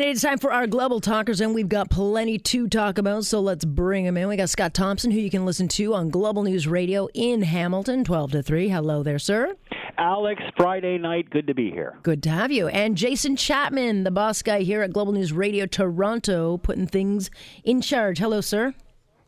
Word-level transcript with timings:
And 0.00 0.08
it's 0.08 0.22
time 0.22 0.38
for 0.38 0.50
our 0.50 0.66
global 0.66 0.98
talkers, 0.98 1.42
and 1.42 1.54
we've 1.54 1.68
got 1.68 1.90
plenty 1.90 2.38
to 2.38 2.68
talk 2.68 2.96
about, 2.96 3.26
so 3.26 3.38
let's 3.38 3.66
bring 3.66 4.06
them 4.06 4.16
in. 4.16 4.28
We 4.28 4.36
got 4.38 4.48
Scott 4.48 4.72
Thompson, 4.72 5.10
who 5.10 5.18
you 5.18 5.28
can 5.28 5.44
listen 5.44 5.68
to 5.68 5.92
on 5.94 6.08
Global 6.08 6.42
News 6.42 6.66
Radio 6.66 7.10
in 7.12 7.42
Hamilton, 7.42 8.02
12 8.02 8.30
to 8.30 8.42
3. 8.42 8.70
Hello 8.70 9.02
there, 9.02 9.18
sir. 9.18 9.54
Alex, 9.98 10.40
Friday 10.56 10.96
night, 10.96 11.28
good 11.28 11.46
to 11.48 11.54
be 11.54 11.70
here. 11.70 11.98
Good 12.02 12.22
to 12.22 12.30
have 12.30 12.50
you. 12.50 12.68
And 12.68 12.96
Jason 12.96 13.36
Chapman, 13.36 14.04
the 14.04 14.10
boss 14.10 14.40
guy 14.40 14.60
here 14.60 14.80
at 14.80 14.94
Global 14.94 15.12
News 15.12 15.34
Radio 15.34 15.66
Toronto, 15.66 16.56
putting 16.56 16.86
things 16.86 17.30
in 17.62 17.82
charge. 17.82 18.20
Hello, 18.20 18.40
sir. 18.40 18.72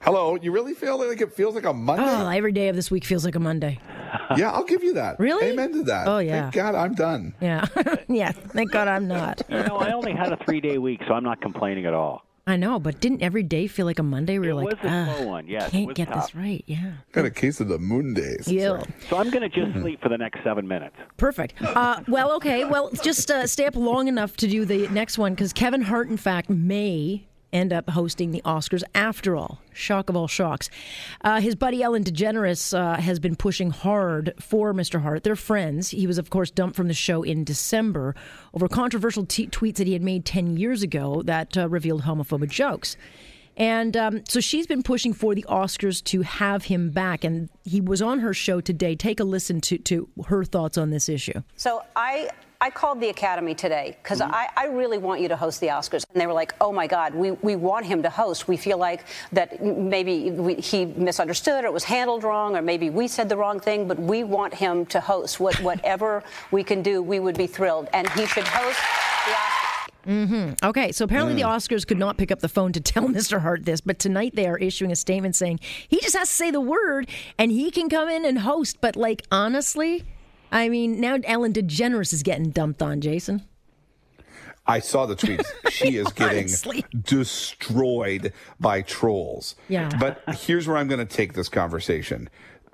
Hello. 0.02 0.36
You 0.36 0.50
really 0.50 0.74
feel 0.74 0.98
like 0.98 1.20
it 1.20 1.32
feels 1.32 1.54
like 1.54 1.64
a 1.64 1.72
Monday? 1.72 2.04
Oh, 2.04 2.28
every 2.28 2.52
day 2.52 2.68
of 2.68 2.74
this 2.76 2.90
week 2.90 3.04
feels 3.04 3.24
like 3.24 3.36
a 3.36 3.40
Monday. 3.40 3.78
yeah, 4.36 4.50
I'll 4.50 4.64
give 4.64 4.82
you 4.82 4.94
that. 4.94 5.18
Really? 5.20 5.46
Amen 5.46 5.72
to 5.72 5.82
that. 5.84 6.08
Oh, 6.08 6.18
yeah. 6.18 6.42
Thank 6.42 6.54
God 6.54 6.74
I'm 6.74 6.94
done. 6.94 7.34
Yeah. 7.40 7.66
yeah. 8.08 8.32
Thank 8.32 8.72
God 8.72 8.88
I'm 8.88 9.06
not. 9.06 9.42
You 9.48 9.62
know, 9.62 9.76
I 9.76 9.92
only 9.92 10.12
had 10.12 10.32
a 10.32 10.36
three 10.44 10.60
day 10.60 10.78
week, 10.78 11.00
so 11.06 11.14
I'm 11.14 11.22
not 11.24 11.40
complaining 11.40 11.86
at 11.86 11.94
all. 11.94 12.24
I 12.44 12.56
know, 12.56 12.80
but 12.80 12.98
didn't 13.00 13.22
every 13.22 13.44
day 13.44 13.68
feel 13.68 13.86
like 13.86 14.00
a 14.00 14.02
Monday? 14.02 14.40
We 14.40 14.48
were 14.48 14.52
It 14.52 14.54
were 14.56 14.62
was 14.64 14.74
like, 14.82 14.84
a 14.84 15.14
slow 15.16 15.28
one, 15.28 15.46
yes, 15.46 15.70
can't 15.70 15.94
get 15.94 16.08
tough. 16.08 16.32
this 16.32 16.34
right. 16.34 16.64
Yeah. 16.66 16.94
Got 17.12 17.24
a 17.24 17.30
case 17.30 17.60
of 17.60 17.68
the 17.68 17.78
moon 17.78 18.14
days. 18.14 18.48
Yeah. 18.48 18.82
So 19.08 19.16
I'm 19.18 19.30
going 19.30 19.48
to 19.48 19.48
just 19.48 19.78
sleep 19.80 20.02
for 20.02 20.08
the 20.08 20.18
next 20.18 20.42
seven 20.42 20.66
minutes. 20.66 20.96
Perfect. 21.18 21.62
Uh, 21.62 22.00
well, 22.08 22.32
okay. 22.32 22.64
Well, 22.64 22.90
just 23.04 23.30
uh, 23.30 23.46
stay 23.46 23.66
up 23.66 23.76
long 23.76 24.08
enough 24.08 24.36
to 24.38 24.48
do 24.48 24.64
the 24.64 24.88
next 24.88 25.18
one 25.18 25.34
because 25.34 25.52
Kevin 25.52 25.82
Hart, 25.82 26.08
in 26.08 26.16
fact, 26.16 26.50
may 26.50 27.28
end 27.52 27.72
up 27.72 27.90
hosting 27.90 28.30
the 28.30 28.42
Oscars 28.44 28.82
after 28.94 29.36
all. 29.36 29.60
Shock 29.72 30.08
of 30.08 30.16
all 30.16 30.28
shocks. 30.28 30.68
Uh, 31.22 31.40
his 31.40 31.54
buddy 31.54 31.82
Ellen 31.82 32.04
DeGeneres 32.04 32.76
uh, 32.76 33.00
has 33.00 33.18
been 33.18 33.36
pushing 33.36 33.70
hard 33.70 34.34
for 34.38 34.72
Mr. 34.72 35.02
Hart. 35.02 35.24
They're 35.24 35.36
friends. 35.36 35.90
He 35.90 36.06
was, 36.06 36.18
of 36.18 36.30
course, 36.30 36.50
dumped 36.50 36.76
from 36.76 36.88
the 36.88 36.94
show 36.94 37.22
in 37.22 37.44
December 37.44 38.14
over 38.54 38.68
controversial 38.68 39.24
t- 39.24 39.46
tweets 39.46 39.76
that 39.76 39.86
he 39.86 39.92
had 39.92 40.02
made 40.02 40.24
10 40.24 40.56
years 40.56 40.82
ago 40.82 41.22
that 41.24 41.56
uh, 41.56 41.68
revealed 41.68 42.02
homophobic 42.02 42.50
jokes. 42.50 42.96
And 43.56 43.96
um, 43.96 44.22
so 44.26 44.40
she's 44.40 44.66
been 44.66 44.82
pushing 44.82 45.12
for 45.12 45.34
the 45.34 45.44
Oscars 45.48 46.02
to 46.04 46.22
have 46.22 46.64
him 46.64 46.90
back. 46.90 47.24
And 47.24 47.50
he 47.64 47.80
was 47.80 48.00
on 48.00 48.20
her 48.20 48.32
show 48.32 48.60
today. 48.60 48.96
Take 48.96 49.20
a 49.20 49.24
listen 49.24 49.60
to, 49.62 49.78
to 49.78 50.08
her 50.26 50.44
thoughts 50.44 50.78
on 50.78 50.90
this 50.90 51.08
issue. 51.08 51.42
So 51.56 51.82
I 51.94 52.30
I 52.62 52.70
called 52.70 53.00
the 53.00 53.08
Academy 53.08 53.56
today 53.56 53.96
because 54.00 54.20
mm-hmm. 54.20 54.32
I, 54.32 54.48
I 54.56 54.66
really 54.66 54.96
want 54.96 55.20
you 55.20 55.26
to 55.26 55.36
host 55.36 55.60
the 55.60 55.66
Oscars. 55.66 56.04
And 56.14 56.20
they 56.20 56.28
were 56.28 56.32
like, 56.32 56.54
oh 56.60 56.70
my 56.70 56.86
God, 56.86 57.12
we, 57.12 57.32
we 57.32 57.56
want 57.56 57.84
him 57.84 58.04
to 58.04 58.08
host. 58.08 58.46
We 58.46 58.56
feel 58.56 58.78
like 58.78 59.04
that 59.32 59.60
maybe 59.60 60.30
we, 60.30 60.54
he 60.54 60.84
misunderstood 60.84 61.64
or 61.64 61.66
it 61.66 61.72
was 61.72 61.82
handled 61.82 62.22
wrong 62.22 62.56
or 62.56 62.62
maybe 62.62 62.88
we 62.88 63.08
said 63.08 63.28
the 63.28 63.36
wrong 63.36 63.58
thing, 63.58 63.88
but 63.88 63.98
we 63.98 64.22
want 64.22 64.54
him 64.54 64.86
to 64.86 65.00
host. 65.00 65.40
What, 65.40 65.60
whatever 65.60 66.22
we 66.52 66.62
can 66.62 66.82
do, 66.82 67.02
we 67.02 67.18
would 67.18 67.36
be 67.36 67.48
thrilled. 67.48 67.88
And 67.92 68.08
he 68.10 68.26
should 68.26 68.46
host 68.46 68.78
the 69.26 69.32
Oscars. 69.32 69.62
Mm-hmm. 70.06 70.66
Okay, 70.66 70.92
so 70.92 71.04
apparently 71.04 71.34
the 71.34 71.42
mm. 71.42 71.56
Oscars 71.56 71.86
could 71.86 71.98
not 71.98 72.16
pick 72.16 72.30
up 72.30 72.38
the 72.38 72.48
phone 72.48 72.72
to 72.72 72.80
tell 72.92 73.08
Mr. 73.08 73.40
Hart 73.40 73.64
this, 73.64 73.80
but 73.80 73.98
tonight 73.98 74.36
they 74.36 74.46
are 74.46 74.58
issuing 74.58 74.92
a 74.92 74.96
statement 74.96 75.34
saying 75.34 75.58
he 75.88 76.00
just 76.00 76.16
has 76.16 76.28
to 76.28 76.34
say 76.34 76.50
the 76.52 76.60
word 76.60 77.08
and 77.38 77.50
he 77.50 77.72
can 77.72 77.88
come 77.88 78.08
in 78.08 78.24
and 78.24 78.38
host. 78.38 78.78
But, 78.80 78.94
like, 78.94 79.24
honestly, 79.32 80.04
I 80.52 80.68
mean, 80.68 81.00
now 81.00 81.18
Ellen 81.24 81.52
DeGeneres 81.52 82.12
is 82.12 82.22
getting 82.22 82.50
dumped 82.50 82.82
on, 82.82 83.00
Jason. 83.00 83.42
I 84.66 84.78
saw 84.78 85.06
the 85.06 85.16
tweets. 85.16 85.46
She 85.72 85.96
is 85.96 86.06
getting 86.12 86.46
destroyed 87.04 88.32
by 88.60 88.82
trolls. 88.82 89.56
Yeah. 89.68 89.90
But 89.98 90.22
here's 90.36 90.68
where 90.68 90.76
I'm 90.76 90.86
going 90.86 91.04
to 91.04 91.12
take 91.16 91.32
this 91.32 91.48
conversation. 91.48 92.28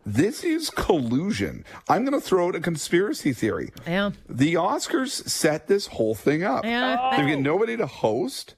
This 0.04 0.42
is 0.44 0.68
collusion. 0.70 1.64
I'm 1.88 2.04
going 2.04 2.18
to 2.20 2.26
throw 2.26 2.48
out 2.48 2.56
a 2.56 2.60
conspiracy 2.60 3.32
theory. 3.32 3.70
Yeah. 3.86 4.10
The 4.28 4.54
Oscars 4.54 5.26
set 5.28 5.68
this 5.68 5.86
whole 5.86 6.14
thing 6.14 6.42
up. 6.42 6.64
Yeah. 6.64 7.14
They 7.16 7.26
get 7.26 7.40
nobody 7.40 7.76
to 7.76 7.86
host. 7.86 8.54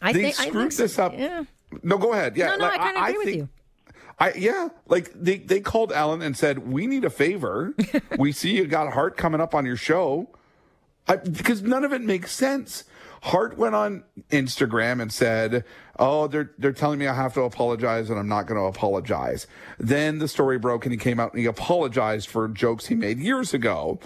I 0.00 0.12
They 0.12 0.22
think 0.22 0.40
I 0.40 0.48
screwed 0.48 0.62
think 0.62 0.72
so. 0.72 0.82
this 0.84 0.98
up. 0.98 1.12
Yeah. 1.16 1.44
No, 1.82 1.98
go 1.98 2.12
ahead. 2.12 2.36
Yeah. 2.36 2.48
No, 2.50 2.56
no, 2.56 2.64
like, 2.66 2.74
I 2.80 2.92
kind 2.92 2.96
of 2.96 3.02
agree 3.02 3.16
with 3.18 3.24
think- 3.26 3.36
you. 3.38 3.48
I 4.18 4.32
yeah, 4.32 4.68
like 4.86 5.12
they 5.14 5.38
they 5.38 5.60
called 5.60 5.92
Ellen 5.92 6.22
and 6.22 6.36
said, 6.36 6.70
"We 6.70 6.86
need 6.86 7.04
a 7.04 7.10
favor. 7.10 7.74
we 8.18 8.32
see 8.32 8.56
you 8.56 8.66
got 8.66 8.92
Hart 8.92 9.16
coming 9.16 9.40
up 9.40 9.54
on 9.54 9.66
your 9.66 9.76
show." 9.76 10.28
I, 11.08 11.16
because 11.16 11.62
none 11.62 11.84
of 11.84 11.92
it 11.92 12.02
makes 12.02 12.32
sense. 12.32 12.84
Hart 13.22 13.56
went 13.56 13.74
on 13.74 14.04
Instagram 14.30 15.02
and 15.02 15.12
said, 15.12 15.64
"Oh, 15.98 16.28
they're 16.28 16.52
they're 16.58 16.72
telling 16.72 16.98
me 16.98 17.06
I 17.06 17.14
have 17.14 17.34
to 17.34 17.42
apologize 17.42 18.08
and 18.08 18.18
I'm 18.18 18.28
not 18.28 18.46
going 18.46 18.58
to 18.60 18.66
apologize." 18.66 19.46
Then 19.78 20.18
the 20.18 20.28
story 20.28 20.58
broke 20.58 20.86
and 20.86 20.92
he 20.92 20.98
came 20.98 21.20
out 21.20 21.32
and 21.32 21.40
he 21.40 21.46
apologized 21.46 22.28
for 22.28 22.48
jokes 22.48 22.86
he 22.86 22.94
made 22.94 23.18
years 23.18 23.52
ago. 23.52 24.00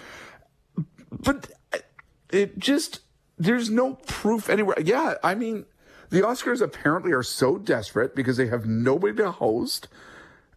But 1.12 1.50
it 2.30 2.58
just 2.58 3.00
there's 3.38 3.70
no 3.70 3.94
proof 4.06 4.50
anywhere. 4.50 4.76
Yeah, 4.82 5.14
I 5.22 5.34
mean, 5.34 5.66
the 6.10 6.22
Oscars 6.22 6.60
apparently 6.60 7.12
are 7.12 7.22
so 7.22 7.56
desperate 7.56 8.14
because 8.14 8.36
they 8.36 8.48
have 8.48 8.66
nobody 8.66 9.16
to 9.16 9.30
host 9.30 9.88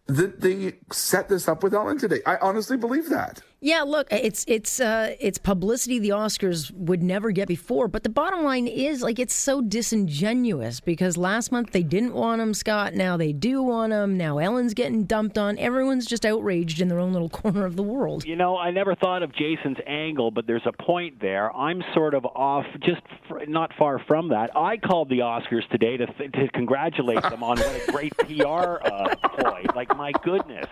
that 0.06 0.40
they 0.40 0.74
set 0.92 1.28
this 1.28 1.48
up 1.48 1.62
with 1.62 1.74
Ellen 1.74 1.98
today. 1.98 2.20
I 2.26 2.36
honestly 2.36 2.76
believe 2.76 3.08
that. 3.10 3.42
Yeah, 3.64 3.80
look, 3.80 4.08
it's 4.10 4.44
it's 4.46 4.78
uh, 4.78 5.14
it's 5.18 5.38
publicity 5.38 5.98
the 5.98 6.10
Oscars 6.10 6.70
would 6.72 7.02
never 7.02 7.30
get 7.30 7.48
before. 7.48 7.88
But 7.88 8.02
the 8.02 8.10
bottom 8.10 8.44
line 8.44 8.66
is, 8.66 9.00
like, 9.00 9.18
it's 9.18 9.32
so 9.32 9.62
disingenuous 9.62 10.80
because 10.80 11.16
last 11.16 11.50
month 11.50 11.70
they 11.72 11.82
didn't 11.82 12.12
want 12.12 12.42
him, 12.42 12.52
Scott. 12.52 12.92
Now 12.92 13.16
they 13.16 13.32
do 13.32 13.62
want 13.62 13.94
him. 13.94 14.18
Now 14.18 14.36
Ellen's 14.36 14.74
getting 14.74 15.04
dumped 15.04 15.38
on. 15.38 15.56
Everyone's 15.56 16.04
just 16.04 16.26
outraged 16.26 16.82
in 16.82 16.88
their 16.88 16.98
own 16.98 17.14
little 17.14 17.28
corner 17.30 17.64
of 17.64 17.76
the 17.76 17.82
world. 17.82 18.26
You 18.26 18.36
know, 18.36 18.58
I 18.58 18.70
never 18.70 18.94
thought 18.94 19.22
of 19.22 19.34
Jason's 19.34 19.78
angle, 19.86 20.30
but 20.30 20.46
there's 20.46 20.66
a 20.66 20.82
point 20.82 21.22
there. 21.22 21.50
I'm 21.56 21.82
sort 21.94 22.12
of 22.12 22.26
off, 22.26 22.66
just 22.80 23.00
f- 23.30 23.48
not 23.48 23.70
far 23.78 23.98
from 24.06 24.28
that. 24.28 24.54
I 24.54 24.76
called 24.76 25.08
the 25.08 25.20
Oscars 25.20 25.66
today 25.70 25.96
to 25.96 26.06
th- 26.06 26.32
to 26.32 26.48
congratulate 26.52 27.22
them 27.22 27.42
on 27.42 27.56
what 27.56 27.88
a 27.88 27.92
great 27.92 28.14
PR 28.18 28.84
uh, 28.84 29.14
ploy. 29.38 29.64
Like, 29.74 29.93
my 29.94 30.12
goodness. 30.22 30.66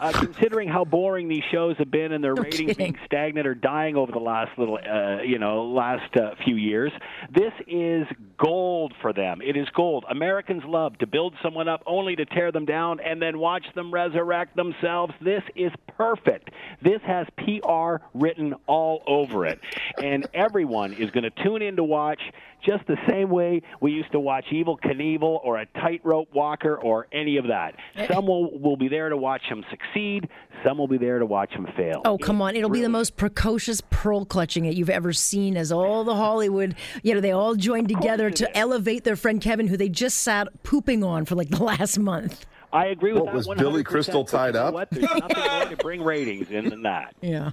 Uh, 0.00 0.12
considering 0.12 0.68
how 0.68 0.84
boring 0.84 1.26
these 1.26 1.42
shows 1.50 1.76
have 1.78 1.90
been 1.90 2.12
and 2.12 2.22
their 2.22 2.34
ratings 2.34 2.56
kidding. 2.58 2.74
being 2.76 2.98
stagnant 3.04 3.48
or 3.48 3.54
dying 3.54 3.96
over 3.96 4.12
the 4.12 4.20
last 4.20 4.56
little, 4.56 4.78
uh, 4.78 5.22
you 5.22 5.40
know, 5.40 5.64
last 5.66 6.16
uh, 6.16 6.36
few 6.44 6.54
years, 6.54 6.92
this 7.34 7.52
is 7.66 8.06
gold 8.38 8.94
for 9.02 9.12
them. 9.12 9.40
It 9.42 9.56
is 9.56 9.68
gold. 9.74 10.04
Americans 10.10 10.62
love 10.66 10.96
to 10.98 11.06
build 11.06 11.34
someone 11.42 11.68
up 11.68 11.82
only 11.86 12.16
to 12.16 12.24
tear 12.24 12.52
them 12.52 12.64
down 12.64 13.00
and 13.00 13.20
then 13.20 13.38
watch 13.38 13.64
them 13.74 13.92
resurrect 13.92 14.56
themselves. 14.56 15.12
This 15.20 15.42
is 15.54 15.72
perfect. 15.96 16.50
This 16.82 17.00
has 17.06 17.26
PR 17.36 17.96
written 18.14 18.54
all 18.66 19.02
over 19.06 19.44
it, 19.46 19.60
and 20.02 20.26
everyone 20.32 20.92
is 20.92 21.10
going 21.10 21.24
to 21.24 21.42
tune 21.42 21.62
in 21.62 21.76
to 21.76 21.84
watch. 21.84 22.20
Just 22.64 22.88
the 22.88 22.96
same 23.08 23.30
way 23.30 23.62
we 23.80 23.92
used 23.92 24.10
to 24.10 24.18
watch 24.18 24.46
Evel 24.52 24.80
Knievel 24.80 25.38
or 25.44 25.58
a 25.58 25.66
Tightrope 25.66 26.34
Walker 26.34 26.76
or 26.76 27.06
any 27.12 27.36
of 27.36 27.46
that. 27.46 27.76
Some 28.10 28.26
will, 28.26 28.58
will 28.58 28.76
be 28.76 28.88
there 28.88 29.08
to 29.08 29.16
watch 29.16 29.42
him 29.42 29.64
succeed. 29.70 30.28
Some 30.64 30.78
will 30.78 30.88
be 30.88 30.98
there 30.98 31.20
to 31.20 31.26
watch 31.26 31.52
him 31.52 31.68
fail. 31.76 32.02
Oh, 32.04 32.18
come 32.18 32.42
on. 32.42 32.56
It'll 32.56 32.68
be 32.68 32.80
the 32.80 32.88
most 32.88 33.16
precocious 33.16 33.80
pearl 33.90 34.24
clutching 34.24 34.64
that 34.64 34.74
you've 34.74 34.90
ever 34.90 35.12
seen 35.12 35.56
as 35.56 35.70
all 35.70 36.02
the 36.02 36.16
Hollywood, 36.16 36.74
you 37.04 37.14
know, 37.14 37.20
they 37.20 37.30
all 37.30 37.54
joined 37.54 37.88
together 37.88 38.27
it 38.28 38.36
to 38.36 38.56
elevate 38.56 39.04
their 39.04 39.16
friend 39.16 39.40
Kevin, 39.40 39.66
who 39.68 39.76
they 39.76 39.88
just 39.88 40.18
sat 40.18 40.62
pooping 40.62 41.02
on 41.04 41.24
for 41.24 41.34
like 41.34 41.50
the 41.50 41.62
last 41.62 41.98
month. 41.98 42.46
I 42.72 42.86
agree 42.86 43.12
with 43.12 43.22
What, 43.22 43.32
that. 43.32 43.34
was 43.34 43.48
Billy 43.56 43.82
100%, 43.82 43.86
Crystal 43.86 44.24
tied 44.26 44.54
up? 44.54 44.74
What? 44.74 44.90
There's 44.90 45.08
nothing 45.08 45.42
more 45.52 45.64
to 45.70 45.76
bring 45.78 46.02
ratings 46.02 46.50
in 46.50 46.68
than 46.68 46.82
that. 46.82 47.14
Yeah. 47.22 47.52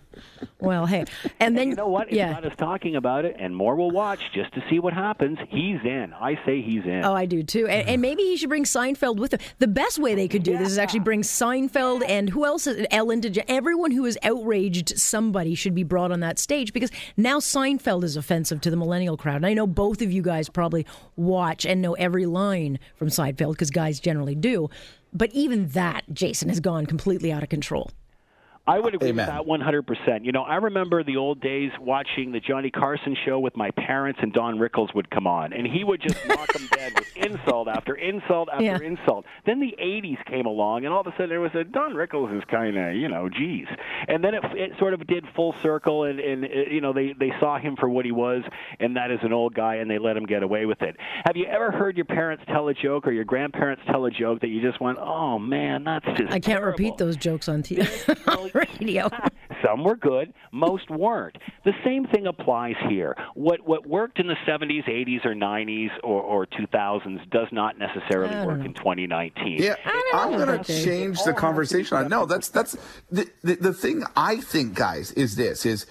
Well, 0.66 0.86
hey. 0.86 1.06
And 1.40 1.58
then, 1.58 1.70
You 1.70 1.76
know 1.76 1.88
what? 1.88 2.08
It's 2.08 2.16
yeah. 2.16 2.34
got 2.34 2.46
us 2.46 2.58
talking 2.58 2.96
about 2.96 3.26
it, 3.26 3.36
and 3.40 3.56
more 3.56 3.76
will 3.76 3.92
watch 3.92 4.20
just 4.34 4.54
to 4.54 4.64
see 4.70 4.80
what 4.80 4.94
happens. 4.94 5.38
He's 5.50 5.80
in. 5.84 6.14
I 6.14 6.40
say 6.46 6.62
he's 6.62 6.84
in. 6.84 7.04
Oh, 7.06 7.14
I 7.14 7.26
do 7.26 7.44
too. 7.44 7.68
And, 7.68 7.88
and 7.88 8.02
maybe 8.02 8.24
he 8.24 8.38
should 8.38 8.50
bring 8.50 8.64
Seinfeld 8.64 9.18
with 9.18 9.34
him. 9.34 9.40
The 9.60 9.68
best 9.68 10.00
way 10.00 10.16
they 10.16 10.28
could 10.28 10.44
do 10.44 10.58
this 10.58 10.70
is 10.70 10.78
actually 10.78 11.02
bring 11.02 11.22
Seinfeld 11.22 12.04
and 12.08 12.30
who 12.30 12.46
else? 12.46 12.68
Is, 12.68 12.86
Ellen 12.92 13.22
DeGeneres. 13.22 13.46
Everyone 13.48 13.92
who 13.92 14.06
has 14.06 14.18
outraged 14.24 14.98
somebody 15.00 15.56
should 15.56 15.76
be 15.76 15.84
brought 15.84 16.12
on 16.12 16.20
that 16.22 16.40
stage 16.40 16.74
because 16.74 16.92
now 17.18 17.40
Seinfeld 17.40 18.04
is 18.04 18.18
offensive 18.18 18.62
to 18.62 18.70
the 18.70 18.78
millennial 18.78 19.18
crowd. 19.18 19.38
And 19.38 19.46
I 19.46 19.54
know 19.54 19.68
both 19.68 20.02
of 20.02 20.12
you 20.12 20.22
guys 20.22 20.50
probably 20.50 20.86
watch 21.16 21.66
and 21.66 21.82
know 21.82 21.94
every 21.94 22.26
line 22.26 22.80
from 22.96 23.10
Seinfeld 23.10 23.52
because 23.52 23.70
guys 23.70 24.00
generally 24.00 24.36
do. 24.36 24.70
But 25.14 25.32
even 25.32 25.70
that, 25.70 26.04
Jason, 26.12 26.50
has 26.50 26.60
gone 26.60 26.86
completely 26.86 27.32
out 27.32 27.44
of 27.44 27.50
control. 27.50 27.92
I 28.68 28.80
would 28.80 28.96
agree 28.96 29.10
Amen. 29.10 29.28
with 29.28 29.46
that 29.64 30.06
100%. 30.08 30.26
You 30.26 30.32
know, 30.32 30.42
I 30.42 30.56
remember 30.56 31.04
the 31.04 31.18
old 31.18 31.40
days 31.40 31.72
watching 31.80 32.32
the 32.32 32.40
Johnny 32.40 32.72
Carson 32.72 33.16
show 33.24 33.40
with 33.40 33.56
my 33.56 33.70
parents, 33.72 34.20
and 34.24 34.34
Don 34.34 34.58
Rickles 34.58 34.94
would 34.96 35.10
come 35.12 35.28
on, 35.28 35.54
and 35.54 35.68
he 35.68 35.84
would 35.84 36.02
just 36.02 36.18
knock 36.28 36.52
them 36.52 36.68
dead 36.72 36.94
with 36.96 37.16
insult 37.16 37.68
after 37.68 37.94
insult 37.94 38.50
after 38.52 38.64
Yeah. 38.64 38.80
insult. 38.82 39.26
Then 39.46 39.60
the 39.60 39.76
80s 39.80 40.24
came 40.26 40.48
along, 40.48 40.86
and 40.86 40.94
all 40.94 41.02
of 41.02 41.08
a 41.08 41.12
sudden 41.12 41.30
there 41.30 41.42
was 41.42 41.52
a 41.54 41.64
Don 41.64 41.94
Rickles 41.94 42.36
is 42.36 42.44
kind 42.50 42.76
of, 42.76 42.96
you 42.96 43.08
know, 43.08 43.30
geez. 43.30 43.68
And 44.08 44.24
then 44.24 44.34
it, 44.34 44.44
it 44.54 44.72
sort 44.80 44.96
of 44.96 45.06
did 45.06 45.26
full 45.36 45.54
circle, 45.62 46.06
and, 46.06 46.20
and 46.20 46.46
uh, 46.46 46.48
you 46.72 46.82
know, 46.82 46.92
they, 46.92 47.14
they 47.20 47.32
saw 47.40 47.60
him 47.60 47.76
for 47.80 47.88
what 47.88 48.04
he 48.06 48.12
was, 48.12 48.42
and 48.80 48.96
that 48.98 49.12
is 49.12 49.20
an 49.22 49.32
old 49.32 49.54
guy, 49.54 49.76
and 49.76 49.90
they 49.92 50.00
let 50.00 50.18
him 50.18 50.26
get 50.26 50.42
away 50.42 50.66
with 50.66 50.82
it. 50.82 50.96
Have 51.26 51.36
you 51.38 51.46
ever 51.46 51.72
heard 51.72 51.96
your 51.98 52.06
parents 52.06 52.44
tell 52.48 52.68
a 52.70 52.74
joke 52.74 53.06
or 53.06 53.12
your 53.12 53.26
grandparents 53.26 53.84
tell 53.92 54.06
a 54.06 54.12
joke 54.12 54.42
that 54.42 54.48
you 54.48 54.60
just 54.62 54.82
went, 54.82 54.98
oh, 55.00 55.38
man, 55.38 55.84
that's 55.84 56.06
just 56.18 56.24
I 56.32 56.40
can't 56.40 56.46
terrible. 56.46 56.72
repeat 56.72 56.98
those 56.98 57.16
jokes 57.16 57.48
on, 57.48 57.62
TV. 57.62 57.86
on 58.28 58.50
radio. 58.56 59.10
Some 59.64 59.84
were 59.84 59.96
good, 59.96 60.34
most 60.52 60.90
weren't. 60.90 61.38
The 61.64 61.74
same 61.84 62.06
thing 62.06 62.28
applies 62.28 62.76
here. 62.90 63.16
What 63.36 63.68
what 63.68 63.86
worked 63.86 64.20
in 64.20 64.28
the 64.28 64.36
70s, 64.48 64.88
80s, 64.88 65.26
or 65.26 65.34
90s 65.34 65.90
or, 66.04 66.22
or 66.22 66.46
2000s 66.48 67.30
does 67.30 67.48
not 67.52 67.78
necessarily 67.78 68.46
work 68.46 68.66
in 68.66 68.74
2019. 68.74 69.62
Yeah, 69.62 69.76
I'm 70.14 70.38
going 70.38 70.64
to 70.64 70.64
change 70.64 71.24
the 71.24 71.34
conversation. 71.34 72.08
No, 72.08 72.26
that's 72.26 72.50
that's 72.50 72.78
the, 73.12 73.30
the 73.44 73.56
the 73.56 73.74
thing. 73.74 74.04
I 74.16 74.38
think, 74.38 74.74
guys, 74.76 75.12
is 75.12 75.36
this 75.36 75.66
is. 75.66 75.86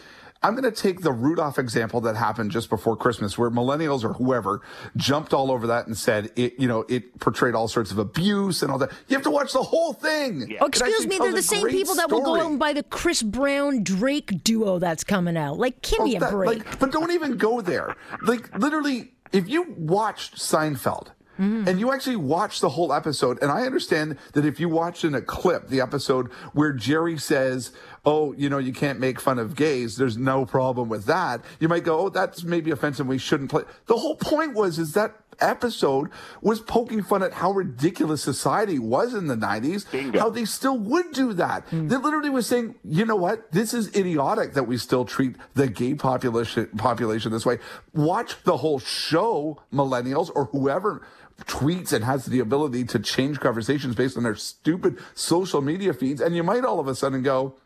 I'm 0.45 0.55
going 0.55 0.71
to 0.71 0.83
take 0.83 1.01
the 1.01 1.13
Rudolph 1.13 1.59
example 1.59 2.01
that 2.03 2.17
happened 2.17 2.51
just 2.51 2.69
before 2.69 2.97
Christmas, 2.97 3.39
where 3.39 3.51
millennials 3.51 4.05
or 4.05 4.13
whoever 4.13 4.61
jumped 4.97 5.33
all 5.33 5.51
over 5.51 5.67
that 5.69 5.87
and 5.87 5.97
said 5.97 6.31
it, 6.37 6.55
you 6.59 6.69
know, 6.69 6.85
it 6.89 7.19
portrayed 7.19 7.55
all 7.55 7.67
sorts 7.67 7.91
of 7.91 7.99
abuse 7.99 8.63
and 8.63 8.71
all 8.71 8.79
that. 8.79 8.91
You 9.09 9.17
have 9.17 9.25
to 9.25 9.31
watch 9.31 9.53
the 9.53 9.63
whole 9.63 9.95
thing. 9.95 10.57
Oh, 10.61 10.67
excuse 10.67 11.07
me, 11.07 11.19
they're 11.19 11.33
the 11.33 11.39
a 11.39 11.43
same 11.43 11.63
great 11.63 11.73
people 11.73 11.95
that 11.95 12.11
will 12.11 12.19
go 12.21 12.25
story. 12.35 12.41
out 12.43 12.51
and 12.51 12.59
buy 12.59 12.73
the 12.75 12.83
Chris 12.83 13.23
Brown 13.23 13.83
Drake 13.83 14.45
duo 14.45 14.79
that's 14.79 15.03
coming 15.03 15.37
out. 15.37 15.59
Like, 15.59 15.81
give 15.83 16.01
oh, 16.01 16.05
me 16.05 16.15
a 16.15 16.19
Oh, 16.19 16.21
that- 16.21 16.33
break. 16.33 16.65
like, 16.67 16.79
but 16.79 16.93
don't 16.93 17.11
even 17.13 17.37
go 17.39 17.61
there. 17.61 17.97
Like 18.23 18.57
literally, 18.59 19.13
if 19.33 19.49
you 19.49 19.75
watched 19.79 20.37
Seinfeld. 20.37 21.09
Mm-hmm. 21.39 21.69
And 21.69 21.81
you 21.81 21.93
actually 21.93 22.17
watched 22.17 22.61
the 22.61 22.71
whole 22.71 22.93
episode, 22.93 23.41
and 23.43 23.51
I 23.51 23.63
understand 23.63 24.19
that 24.33 24.45
if 24.45 24.61
you 24.61 24.69
watch 24.69 25.05
in 25.05 25.15
a 25.15 25.21
clip 25.21 25.69
the 25.69 25.81
episode 25.81 26.31
where 26.53 26.73
Jerry 26.73 27.19
says, 27.19 27.73
"Oh, 28.05 28.33
you 28.35 28.49
know, 28.49 28.59
you 28.59 28.73
can't 28.73 29.01
make 29.01 29.21
fun 29.21 29.39
of 29.39 29.57
gays," 29.57 29.97
there's 29.97 30.17
no 30.17 30.47
problem 30.47 30.89
with 30.89 31.07
that. 31.07 31.45
You 31.61 31.69
might 31.69 31.85
go, 31.85 32.01
"Oh, 32.01 32.09
that's 32.09 32.45
maybe 32.45 32.71
offensive. 32.71 33.07
We 33.07 33.19
shouldn't 33.19 33.51
play." 33.51 33.65
The 33.87 33.97
whole 33.97 34.17
point 34.17 34.55
was 34.55 34.79
is 34.79 34.93
that 34.93 35.15
episode 35.41 36.11
was 36.41 36.61
poking 36.61 37.03
fun 37.03 37.23
at 37.23 37.33
how 37.33 37.53
ridiculous 37.53 38.23
society 38.23 38.79
was 38.79 39.15
in 39.15 39.27
the 39.27 39.37
90s, 39.37 39.91
Bingo. 39.91 40.19
how 40.19 40.31
they 40.31 40.45
still 40.45 40.79
would 40.79 41.13
do 41.13 41.33
that. 41.35 41.67
They 41.71 41.97
literally 41.97 42.31
was 42.31 42.47
saying, 42.47 42.77
you 42.85 43.05
know 43.05 43.17
what? 43.17 43.51
This 43.53 43.75
is 43.75 43.95
idiotic 43.97 44.55
that 44.55 44.65
we 44.65 44.77
still 44.77 45.05
treat 45.05 45.37
the 45.55 45.67
gay 45.69 45.95
population 45.95 46.69
population 46.77 47.33
this 47.33 47.47
way. 47.47 47.59
Watch 47.93 48.43
the 48.45 48.59
whole 48.59 48.79
show, 48.79 49.61
millennials 49.73 50.31
or 50.35 50.47
whoever 50.47 51.03
tweets 51.43 51.93
and 51.93 52.05
has 52.05 52.27
the 52.27 52.41
ability 52.41 52.85
to 52.85 52.99
change 52.99 53.41
conversations 53.41 53.95
based 53.95 54.17
on 54.17 54.23
their 54.23 54.35
stupid 54.35 54.99
social 55.15 55.61
media 55.61 55.93
feeds, 55.93 56.21
and 56.21 56.37
you 56.37 56.43
might 56.43 56.65
all 56.65 56.81
of 56.81 56.89
a 56.89 56.95
sudden 56.95 57.23
go, 57.23 57.57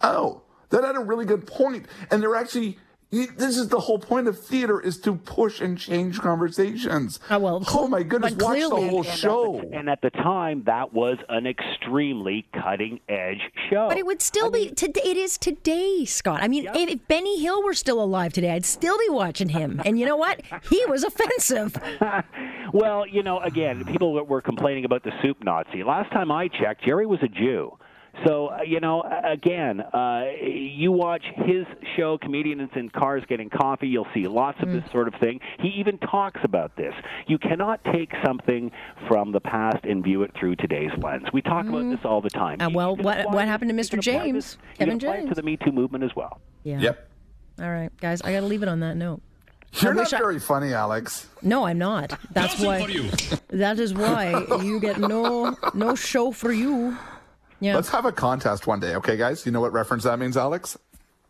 oh, 0.00 0.42
that 0.70 0.84
had 0.84 0.96
a 0.96 1.00
really 1.00 1.24
good 1.24 1.46
point. 1.46 1.86
And 2.10 2.22
they're 2.22 2.36
actually 2.36 2.78
this 3.36 3.56
is 3.56 3.68
the 3.68 3.80
whole 3.80 3.98
point 3.98 4.28
of 4.28 4.38
theater 4.38 4.80
is 4.80 4.98
to 5.02 5.14
push 5.16 5.60
and 5.60 5.78
change 5.78 6.20
conversations. 6.20 7.20
Oh, 7.30 7.38
well, 7.38 7.64
oh 7.72 7.88
my 7.88 8.02
goodness, 8.02 8.34
but 8.34 8.44
watch 8.44 8.58
the 8.60 8.68
whole 8.70 8.98
And 8.98 9.06
at 9.06 9.16
show. 9.18 9.60
the- 9.70 9.76
and 9.76 9.88
at 9.90 10.00
the 10.02 10.10
time, 10.10 10.64
that 10.64 10.92
was 10.92 11.18
an 11.28 11.46
extremely 11.46 12.46
cutting 12.52 13.00
edge 13.08 13.40
show. 13.70 13.88
But 13.88 13.98
it 13.98 14.06
would 14.06 14.22
still 14.22 14.50
be 14.50 14.70
today. 14.70 15.00
It 15.04 15.16
is 15.16 15.38
today, 15.38 16.04
Scott. 16.04 16.42
I 16.42 16.48
mean, 16.48 16.66
if, 16.74 16.88
if 16.88 17.08
Benny 17.08 17.40
Hill 17.40 17.62
were 17.62 17.74
still 17.74 18.02
alive 18.02 18.32
today, 18.32 18.50
I'd 18.50 18.64
still 18.64 18.98
be 18.98 19.08
watching 19.10 19.48
him. 19.50 19.80
And 19.84 19.98
you 19.98 20.06
know 20.06 20.16
what? 20.16 20.40
He 20.70 20.84
was 20.86 21.04
offensive. 21.04 21.76
Well, 22.72 23.06
you 23.06 23.22
know, 23.22 23.38
again, 23.38 23.84
people 23.84 24.24
were 24.26 24.40
complaining 24.42 24.84
about 24.84 25.04
the 25.04 25.12
soup 25.22 25.44
Nazi. 25.44 25.84
Last 25.84 26.10
time 26.10 26.32
I 26.32 26.48
checked, 26.48 26.84
Jerry 26.84 27.06
was 27.06 27.20
a 27.22 27.28
Jew. 27.28 27.78
So, 28.24 28.46
uh, 28.48 28.58
you 28.66 28.78
know, 28.80 29.02
again, 29.24 29.80
uh, 29.80 30.24
you 30.40 30.92
watch 30.92 31.24
his 31.34 31.66
show, 31.96 32.16
Comedians 32.18 32.70
in 32.76 32.88
Cars 32.90 33.24
Getting 33.28 33.50
Coffee, 33.50 33.88
you'll 33.88 34.06
see 34.14 34.26
lots 34.28 34.58
of 34.62 34.68
Mm. 34.68 34.82
this 34.82 34.90
sort 34.92 35.08
of 35.08 35.14
thing. 35.16 35.40
He 35.58 35.68
even 35.80 35.98
talks 35.98 36.40
about 36.44 36.76
this. 36.76 36.94
You 37.26 37.38
cannot 37.38 37.82
take 37.84 38.12
something 38.24 38.70
from 39.08 39.32
the 39.32 39.40
past 39.40 39.84
and 39.84 40.02
view 40.04 40.22
it 40.22 40.32
through 40.38 40.56
today's 40.56 40.92
lens. 40.98 41.24
We 41.32 41.42
talk 41.42 41.66
about 41.66 41.90
this 41.90 42.04
all 42.04 42.20
the 42.20 42.30
time. 42.30 42.60
Uh, 42.60 42.70
well, 42.70 42.94
what- 42.96 43.30
what 43.30 43.46
happened 43.48 43.70
to 43.70 43.76
Mr. 43.76 43.98
James? 44.00 44.56
this- 44.56 44.58
Kevin 44.78 44.98
can 45.00 45.08
apply 45.08 45.16
it 45.16 45.20
James. 45.22 45.28
to 45.30 45.34
the 45.34 45.42
Me 45.42 45.56
Too 45.56 45.72
movement 45.72 46.04
as 46.04 46.14
well. 46.14 46.38
Yeah. 46.62 46.78
Yep. 46.78 47.08
All 47.62 47.70
right, 47.70 47.90
guys, 48.00 48.22
I 48.22 48.32
got 48.32 48.40
to 48.40 48.46
leave 48.46 48.62
it 48.62 48.68
on 48.68 48.80
that 48.80 48.96
note. 48.96 49.20
You're 49.80 49.92
I 49.92 49.94
not 49.96 50.00
wish 50.02 50.12
I- 50.12 50.18
very 50.18 50.38
funny, 50.38 50.72
Alex. 50.72 51.28
No, 51.42 51.66
I'm 51.66 51.78
not. 51.78 52.16
That's 52.32 52.60
Nothing 52.62 52.66
why. 52.66 52.78
you. 52.86 53.10
That 53.48 53.78
is 53.80 53.92
why 53.92 54.44
you 54.62 54.78
get 54.80 54.98
no 55.00 55.56
no 55.74 55.94
show 55.96 56.30
for 56.30 56.52
you. 56.52 56.96
Yeah. 57.64 57.76
Let's 57.76 57.88
have 57.88 58.04
a 58.04 58.12
contest 58.12 58.66
one 58.66 58.78
day, 58.80 58.94
okay, 58.96 59.16
guys? 59.16 59.46
You 59.46 59.52
know 59.52 59.60
what 59.60 59.72
reference 59.72 60.04
that 60.04 60.18
means, 60.18 60.36
Alex? 60.36 60.76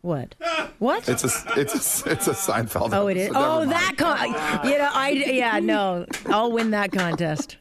what? 0.01 0.35
What? 0.79 1.07
It's 1.09 1.23
a 1.23 1.29
it's 1.59 1.73
a 2.05 2.11
it's 2.11 2.27
a 2.27 2.31
Seinfeld. 2.33 2.89
Oh, 2.93 3.07
it 3.07 3.17
is. 3.17 3.27
episode. 3.29 3.41
Oh, 3.43 3.65
that 3.65 3.93
con. 3.97 4.69
You 4.69 4.77
know, 4.77 4.89
I 4.93 5.09
yeah 5.11 5.59
no, 5.59 6.05
I'll 6.27 6.51
win 6.51 6.71
that 6.71 6.91
contest. 6.91 7.55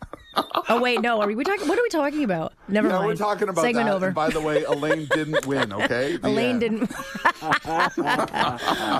Oh 0.68 0.80
wait, 0.82 1.00
no. 1.00 1.20
Are 1.20 1.28
we, 1.28 1.36
we 1.36 1.44
talking? 1.44 1.68
What 1.68 1.78
are 1.78 1.82
we 1.82 1.88
talking 1.90 2.24
about? 2.24 2.52
Never 2.66 2.88
No, 2.88 2.96
mind. 2.96 3.06
we're 3.06 3.14
talking 3.16 3.48
about 3.48 3.62
segment 3.62 3.86
that. 3.86 3.94
over. 3.94 4.06
And 4.06 4.14
by 4.16 4.30
the 4.30 4.40
way, 4.40 4.64
Elaine 4.64 5.06
didn't 5.06 5.46
win. 5.46 5.72
Okay, 5.84 6.16
The 6.16 6.26
Elaine 6.26 6.60
end. 6.60 6.60
didn't. 6.60 6.90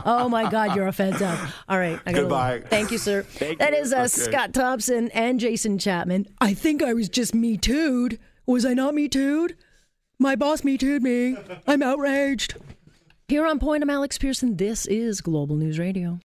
oh 0.07 0.29
my 0.31 0.49
God, 0.51 0.77
you're 0.77 0.87
offensive. 0.87 1.55
All 1.69 1.79
right. 1.79 1.99
I 2.07 2.13
gotta 2.13 2.23
Goodbye. 2.23 2.55
leave. 2.57 2.69
Thank 2.69 2.91
you, 2.93 2.99
sir. 2.99 3.23
Thank 3.25 3.59
That 3.59 3.73
you. 3.73 3.79
is 3.81 3.93
uh, 3.93 4.09
Scott 4.09 4.55
Thompson 4.55 5.11
and 5.11 5.41
Jason 5.41 5.79
Chapman. 5.79 6.27
I 6.41 6.55
think 6.55 6.83
I 6.83 6.93
was 6.95 7.09
just 7.09 7.35
me 7.35 7.57
too'd. 7.57 8.19
Oh, 8.47 8.53
Was 8.53 8.65
I 8.65 8.75
not 8.75 8.95
me 8.95 9.09
too'd? 9.09 9.57
My 10.19 10.37
boss 10.37 10.65
me 10.65 10.77
too'd 10.79 11.03
me. 11.03 11.37
I'm 11.67 11.83
outraged. 11.83 12.55
Here 13.29 13.47
on 13.47 13.59
Point, 13.59 13.83
I'm 13.83 13.91
Alex 13.91 14.19
Pearson. 14.19 14.57
This 14.57 14.87
is 14.87 15.21
Global 15.21 15.57
News 15.57 15.79
Radio. 15.79 16.21